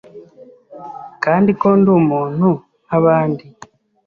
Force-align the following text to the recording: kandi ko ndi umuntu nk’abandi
kandi 1.23 1.49
ko 1.59 1.67
ndi 1.79 1.89
umuntu 1.99 2.47
nk’abandi 2.85 3.45